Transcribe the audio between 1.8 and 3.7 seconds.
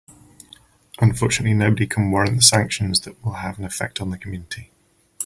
can warrant the sanctions that will have an